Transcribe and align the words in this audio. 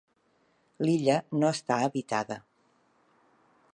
L'illa 0.85 1.17
no 1.43 1.51
està 1.57 1.77
habitada. 1.89 2.39